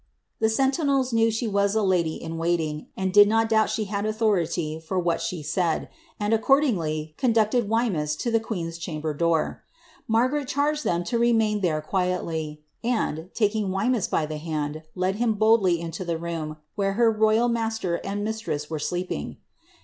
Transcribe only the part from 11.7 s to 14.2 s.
quicily, and, taking Wemys